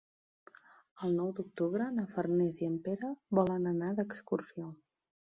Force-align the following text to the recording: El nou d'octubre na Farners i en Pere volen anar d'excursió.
El 1.07 1.11
nou 1.17 1.27
d'octubre 1.39 1.89
na 1.97 2.05
Farners 2.13 2.57
i 2.63 2.69
en 2.71 2.79
Pere 2.89 3.13
volen 3.41 3.69
anar 3.73 3.93
d'excursió. 4.01 4.73